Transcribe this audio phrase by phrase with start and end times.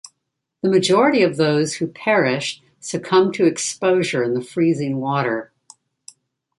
[0.63, 5.51] The majority of those who perished succumbed to exposure in the freezing water.